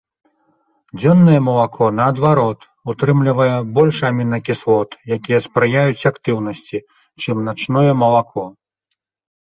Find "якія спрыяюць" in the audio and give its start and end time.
5.19-6.07